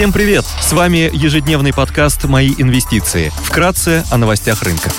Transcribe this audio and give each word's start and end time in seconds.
Всем 0.00 0.14
привет! 0.14 0.46
С 0.62 0.72
вами 0.72 1.10
ежедневный 1.12 1.74
подкаст 1.74 2.24
«Мои 2.24 2.54
инвестиции». 2.56 3.30
Вкратце 3.44 4.02
о 4.10 4.16
новостях 4.16 4.62
рынка. 4.62 4.90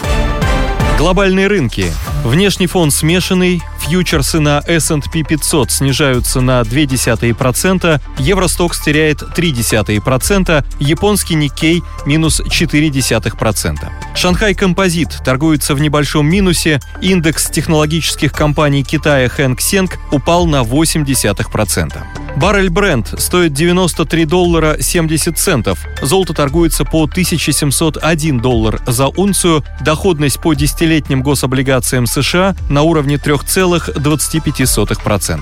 Глобальные 1.00 1.48
рынки. 1.48 1.92
Внешний 2.24 2.68
фон 2.68 2.92
смешанный, 2.92 3.64
фьючерсы 3.80 4.40
на 4.40 4.60
S&P 4.68 5.24
500 5.24 5.72
снижаются 5.72 6.40
на 6.40 6.62
0,2%, 6.62 8.00
Евростокс 8.20 8.80
теряет 8.80 9.24
0,3%, 9.24 10.64
японский 10.80 11.34
Никей– 11.34 11.82
минус 12.06 12.40
0,4%. 12.40 13.78
Шанхай 14.14 14.54
Композит 14.54 15.18
торгуется 15.26 15.74
в 15.74 15.82
небольшом 15.82 16.28
минусе, 16.28 16.80
индекс 17.02 17.50
технологических 17.50 18.32
компаний 18.32 18.84
Китая 18.84 19.30
Хэнк 19.30 19.60
Сенг 19.62 19.98
упал 20.12 20.46
на 20.46 20.58
0,8%. 20.58 22.04
Баррель 22.42 22.72
Бренд 22.72 23.14
стоит 23.20 23.54
93 23.54 24.26
доллара 24.26 24.78
70 24.80 25.38
центов. 25.38 25.86
Золото 26.02 26.34
торгуется 26.34 26.86
по 26.86 27.04
1701 27.04 28.40
доллар 28.40 28.82
за 28.88 29.10
унцию. 29.10 29.64
Доходность 29.82 30.42
по 30.42 30.56
десятилетним 30.56 31.22
гособлигациям 31.22 32.08
США 32.08 32.56
на 32.68 32.82
уровне 32.82 33.18
3,25%. 33.18 35.40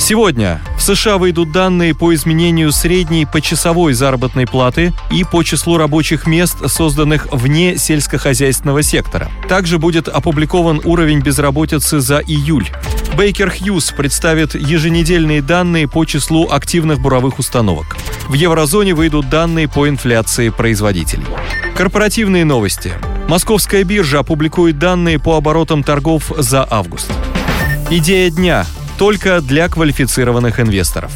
Сегодня 0.00 0.60
в 0.76 0.82
США 0.82 1.18
выйдут 1.18 1.52
данные 1.52 1.94
по 1.94 2.12
изменению 2.12 2.72
средней 2.72 3.24
почасовой 3.24 3.92
заработной 3.92 4.48
платы 4.48 4.92
и 5.12 5.22
по 5.22 5.44
числу 5.44 5.76
рабочих 5.76 6.26
мест, 6.26 6.68
созданных 6.68 7.28
вне 7.30 7.78
сельскохозяйственного 7.78 8.82
сектора. 8.82 9.30
Также 9.48 9.78
будет 9.78 10.08
опубликован 10.08 10.80
уровень 10.82 11.20
безработицы 11.20 12.00
за 12.00 12.18
июль. 12.18 12.68
Бейкер 13.16 13.50
Хьюз 13.50 13.90
представит 13.90 14.54
еженедельные 14.54 15.42
данные 15.42 15.86
по 15.86 16.04
числу 16.06 16.48
активных 16.50 17.00
буровых 17.00 17.38
установок. 17.38 17.96
В 18.28 18.32
еврозоне 18.32 18.94
выйдут 18.94 19.28
данные 19.28 19.68
по 19.68 19.86
инфляции 19.88 20.48
производителей. 20.48 21.26
Корпоративные 21.76 22.46
новости. 22.46 22.92
Московская 23.28 23.84
биржа 23.84 24.20
опубликует 24.20 24.78
данные 24.78 25.18
по 25.18 25.36
оборотам 25.36 25.82
торгов 25.82 26.32
за 26.38 26.66
август. 26.68 27.10
Идея 27.90 28.30
дня 28.30 28.66
только 28.98 29.42
для 29.42 29.68
квалифицированных 29.68 30.58
инвесторов. 30.58 31.12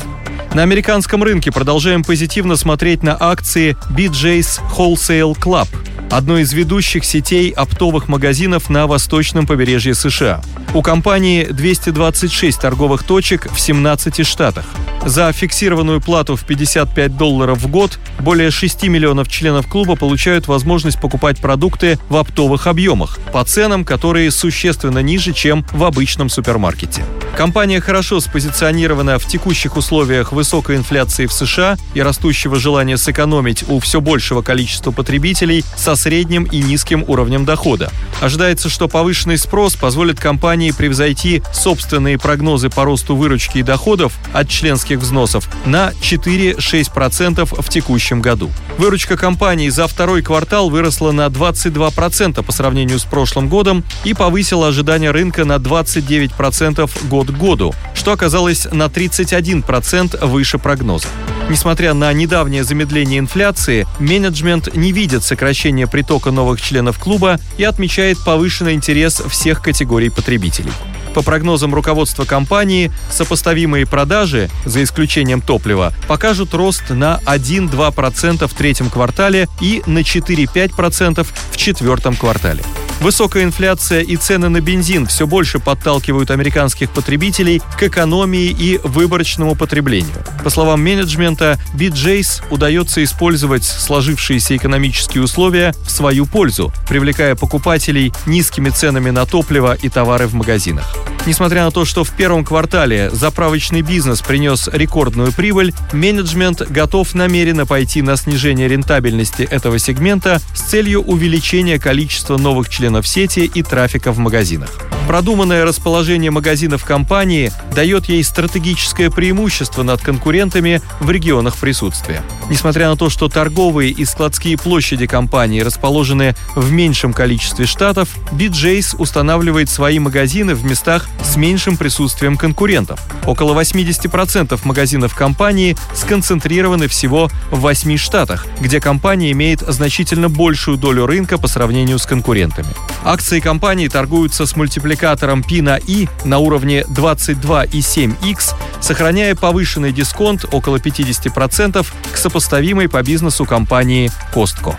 На 0.53 0.63
американском 0.63 1.23
рынке 1.23 1.51
продолжаем 1.51 2.05
позитивно 2.05 2.57
смотреть 2.57 3.03
на 3.03 3.17
акции 3.19 3.77
BJ's 3.91 4.61
Wholesale 4.77 5.35
Club, 5.39 5.69
одной 6.11 6.43
из 6.43 6.53
ведущих 6.53 7.05
сетей 7.05 7.51
оптовых 7.51 8.09
магазинов 8.09 8.71
на 8.71 8.87
восточном 8.87 9.47
побережье 9.47 9.95
США. 9.95 10.43
У 10.75 10.83
компании 10.83 11.45
226 11.45 12.61
торговых 12.61 13.03
точек 13.03 13.51
в 13.51 13.59
17 13.61 14.27
штатах. 14.27 14.67
За 15.05 15.33
фиксированную 15.33 16.01
плату 16.01 16.37
в 16.37 16.45
55 16.45 17.17
долларов 17.17 17.59
в 17.59 17.69
год 17.69 17.99
более 18.19 18.51
6 18.51 18.85
миллионов 18.85 19.29
членов 19.29 19.69
клуба 19.69 19.97
получают 19.97 20.49
возможность 20.49 21.01
покупать 21.01 21.39
продукты 21.39 21.99
в 22.09 22.17
оптовых 22.17 22.67
объемах 22.67 23.19
по 23.33 23.45
ценам, 23.45 23.85
которые 23.85 24.31
существенно 24.31 24.99
ниже, 24.99 25.33
чем 25.33 25.65
в 25.73 25.85
обычном 25.85 26.29
супермаркете. 26.29 27.05
Компания 27.37 27.83
хорошо 27.83 28.21
спозиционирована 28.21 29.19
в 29.19 29.27
текущих 29.27 29.77
условиях 29.77 30.33
высокой 30.33 30.77
инфляции 30.77 31.27
в 31.27 31.33
США 31.35 31.77
и 31.93 32.01
растущего 32.01 32.57
желания 32.57 32.97
сэкономить 32.97 33.63
у 33.69 33.79
все 33.79 34.01
большего 34.01 34.41
количества 34.41 34.91
потребителей 34.91 35.63
со 35.77 35.97
средним 35.97 36.45
и 36.45 36.63
низким 36.63 37.05
уровнем 37.07 37.45
дохода. 37.45 37.93
Ожидается, 38.21 38.71
что 38.71 38.89
повышенный 38.89 39.37
спрос 39.37 39.75
позволит 39.75 40.19
компании 40.19 40.71
превзойти 40.71 41.43
собственные 41.53 42.19
прогнозы 42.19 42.71
по 42.71 42.85
росту 42.85 43.15
выручки 43.15 43.59
и 43.59 43.63
доходов 43.63 44.15
от 44.33 44.49
членских 44.49 44.99
взносов 44.99 45.49
на 45.67 45.93
4-6% 46.01 47.63
в 47.63 47.69
текущем 47.69 48.23
году. 48.23 48.51
Выручка 48.79 49.17
компании 49.17 49.69
за 49.69 49.87
второй 49.87 50.23
квартал 50.23 50.71
выросла 50.71 51.13
на 51.13 51.27
22% 51.27 52.43
по 52.43 52.53
сравнению 52.53 52.99
с 52.99 53.05
прошлым 53.05 53.49
годом 53.49 53.85
и 54.05 54.15
повысила 54.15 54.69
ожидания 54.69 55.11
рынка 55.11 55.45
на 55.45 55.57
29% 55.57 57.09
год 57.09 57.29
к 57.29 57.37
году, 57.37 57.75
что 57.95 58.13
оказалось 58.13 58.67
на 58.73 58.85
31% 58.85 60.25
выше 60.27 60.59
прогноза. 60.59 61.09
Несмотря 61.49 61.95
на 61.95 62.13
недавнее 62.13 62.65
замедление 62.65 63.21
инфляции, 63.21 63.87
менеджмент 64.01 64.75
не 64.75 64.91
видит 64.91 65.23
сокращения 65.23 65.87
притока 65.87 66.33
новых 66.33 66.61
членов 66.61 66.99
клуба 66.99 67.39
и 67.57 67.63
отмечает 67.63 68.19
повышенный 68.25 68.75
интерес 68.75 69.23
всех 69.29 69.63
категорий 69.63 70.11
потребителей. 70.11 70.73
По 71.15 71.23
прогнозам 71.23 71.73
руководства 71.73 72.25
компании, 72.25 72.91
сопоставимые 73.11 73.87
продажи, 73.87 74.51
за 74.65 74.83
исключением 74.83 75.41
топлива, 75.41 75.95
покажут 76.09 76.53
рост 76.53 76.91
на 76.91 77.21
1-2% 77.25 78.47
в 78.47 78.53
третьем 78.53 78.91
квартале 78.91 79.49
и 79.61 79.83
на 79.87 80.01
4-5% 80.01 81.27
в 81.53 81.57
четвертом 81.57 82.17
квартале. 82.17 82.63
Высокая 83.01 83.45
инфляция 83.45 84.01
и 84.01 84.17
цены 84.17 84.49
на 84.49 84.61
бензин 84.61 85.07
все 85.07 85.27
больше 85.27 85.59
подталкивают 85.59 86.31
американских 86.31 86.91
потребителей 86.91 87.61
к 87.79 87.83
экономии 87.83 88.47
и 88.47 88.81
выборочному 88.83 89.55
потреблению. 89.55 90.17
По 90.43 90.49
словам 90.49 90.83
менеджмента, 90.83 91.59
BJ's 91.75 92.43
удается 92.51 93.05
использовать 93.05 93.65
сложившиеся 93.65 94.57
экономические 94.57 95.23
условия 95.23 95.75
в 95.85 95.91
свою 95.91 96.25
пользу, 96.25 96.73
привлекая 96.89 97.35
покупателей 97.35 98.15
низкими 98.25 98.71
ценами 98.71 99.11
на 99.11 99.27
топливо 99.27 99.75
и 99.75 99.91
товары 99.91 100.27
в 100.27 100.35
магазинах. 100.35 100.97
Несмотря 101.27 101.65
на 101.65 101.73
то, 101.73 101.85
что 101.85 102.05
в 102.05 102.13
первом 102.13 102.45
квартале 102.45 103.11
заправочный 103.11 103.83
бизнес 103.83 104.21
принес 104.21 104.69
рекордную 104.73 105.33
прибыль, 105.33 105.75
менеджмент 105.93 106.63
готов 106.71 107.15
намеренно 107.15 107.67
пойти 107.67 108.01
на 108.01 108.17
снижение 108.17 108.69
рентабельности 108.69 109.43
этого 109.43 109.81
сегмента 109.81 110.41
с 110.55 110.61
целью 110.61 111.03
увеличения 111.03 111.81
количества 111.81 112.37
новых 112.37 112.69
членов 112.69 112.86
сети 113.07 113.41
и 113.41 113.63
трафика 113.63 114.13
в 114.13 114.19
магазинах. 114.19 114.86
Продуманное 115.07 115.65
расположение 115.65 116.33
магазинов 116.33 116.85
компании 116.85 117.53
дает 117.73 118.07
ей 118.07 118.25
стратегическое 118.25 119.09
преимущество 119.09 119.85
над 119.85 120.01
конкурентами 120.01 120.83
в 120.99 121.09
регионах 121.11 121.57
присутствия. 121.57 122.23
Несмотря 122.51 122.89
на 122.89 122.97
то, 122.97 123.09
что 123.09 123.29
торговые 123.29 123.93
и 123.93 124.05
складские 124.05 124.59
площади 124.59 125.07
компании 125.07 125.61
расположены 125.61 126.35
в 126.57 126.73
меньшем 126.73 127.13
количестве 127.13 127.67
штатов, 127.67 128.09
BJ's 128.33 128.97
устанавливает 128.99 129.71
свои 129.71 130.01
магазины 130.01 130.57
в 130.57 130.65
местах 130.65 131.09
с 131.23 131.37
меньшим 131.37 131.77
присутствием 131.77 132.37
конкурентов. 132.37 133.01
Около 133.27 133.61
80% 133.61 134.59
магазинов 134.65 135.15
компании 135.15 135.77
сконцентрированы 135.95 136.89
всего 136.89 137.31
в 137.53 137.61
8 137.61 137.97
штатах, 137.97 138.47
где 138.61 138.81
компания 138.81 139.31
имеет 139.31 139.61
значительно 139.61 140.29
большую 140.29 140.79
долю 140.79 141.07
рынка 141.07 141.39
по 141.39 141.47
сравнению 141.47 142.01
с 142.01 142.07
конкурентами. 142.07 142.75
Акции 143.07 143.39
компании 143.39 143.87
торгуются 143.87 144.47
с 144.47 144.57
мультипликатором 144.57 145.45
P 145.45 145.63
на 145.63 145.79
I 145.87 146.09
на 146.25 146.39
уровне 146.39 146.81
22,7x, 146.89 148.55
сохраняя 148.81 149.37
повышенный 149.37 149.93
дисконт 149.93 150.45
около 150.51 150.79
50% 150.79 151.87
к 152.11 152.17
сопоставимой 152.17 152.89
по 152.89 153.01
бизнесу 153.05 153.45
компании 153.45 154.11
Costco. 154.35 154.75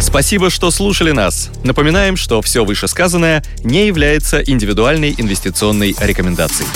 Спасибо, 0.00 0.48
что 0.48 0.70
слушали 0.70 1.10
нас. 1.10 1.50
Напоминаем, 1.64 2.16
что 2.16 2.40
все 2.40 2.64
вышесказанное 2.64 3.42
не 3.64 3.88
является 3.88 4.40
индивидуальной 4.40 5.12
инвестиционной 5.18 5.96
рекомендацией. 5.98 6.68